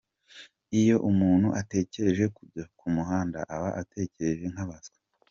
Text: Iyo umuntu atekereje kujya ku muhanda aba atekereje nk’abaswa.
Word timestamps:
Iyo 0.79 0.95
umuntu 1.09 1.47
atekereje 1.61 2.25
kujya 2.35 2.63
ku 2.77 2.85
muhanda 2.95 3.39
aba 3.55 3.69
atekereje 3.81 4.45
nk’abaswa. 4.53 4.97